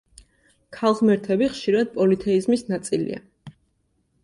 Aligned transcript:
ქალღმერთები 0.77 1.51
ხშირად 1.51 1.93
პოლითეიზმის 1.99 2.65
ნაწილია. 2.73 3.23